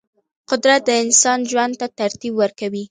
[0.49, 2.79] قدرت د انسان ژوند ته ترتیب ورکوي.